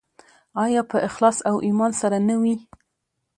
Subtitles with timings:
[0.63, 2.55] آیا په اخلاص او ایمان سره نه وي؟